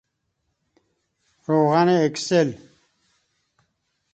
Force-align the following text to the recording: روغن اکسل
روغن 1.45 1.87
اکسل 2.01 2.49